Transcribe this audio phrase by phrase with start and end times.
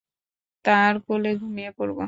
[0.65, 1.99] তার কোলে ঘুমিয়ে পড়ব।